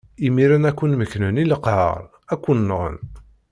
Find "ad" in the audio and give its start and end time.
0.69-0.75, 2.33-2.39